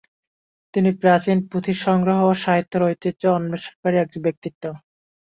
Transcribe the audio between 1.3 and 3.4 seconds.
পুথি সংগ্রহ ও সাহিত্যের ঐতিহ্য